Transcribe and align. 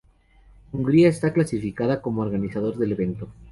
Hungría 0.71 1.09
está 1.09 1.31
clasificada 1.31 2.01
como 2.01 2.23
organizador 2.23 2.75
del 2.79 2.93
evento. 2.93 3.27